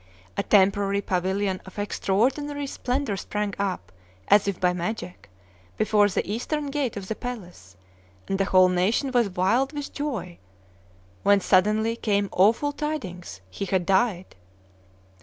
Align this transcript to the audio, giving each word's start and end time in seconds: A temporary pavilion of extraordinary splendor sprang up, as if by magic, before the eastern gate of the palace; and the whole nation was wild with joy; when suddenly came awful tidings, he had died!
A 0.35 0.41
temporary 0.41 0.99
pavilion 1.01 1.61
of 1.63 1.77
extraordinary 1.77 2.65
splendor 2.65 3.15
sprang 3.15 3.53
up, 3.59 3.91
as 4.29 4.47
if 4.47 4.59
by 4.59 4.73
magic, 4.73 5.29
before 5.77 6.09
the 6.09 6.27
eastern 6.27 6.71
gate 6.71 6.97
of 6.97 7.07
the 7.07 7.13
palace; 7.13 7.77
and 8.27 8.39
the 8.39 8.45
whole 8.45 8.69
nation 8.69 9.11
was 9.11 9.29
wild 9.29 9.73
with 9.73 9.93
joy; 9.93 10.39
when 11.21 11.39
suddenly 11.39 11.95
came 11.95 12.29
awful 12.31 12.71
tidings, 12.71 13.41
he 13.51 13.65
had 13.65 13.85
died! 13.85 14.33